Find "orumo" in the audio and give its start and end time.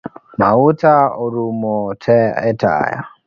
1.25-1.75